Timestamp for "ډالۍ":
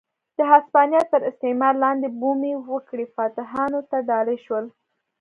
4.09-4.37